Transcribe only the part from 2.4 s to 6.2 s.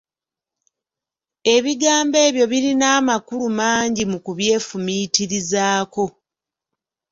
birina amakulu mangi mu kubyefumiitirizaako!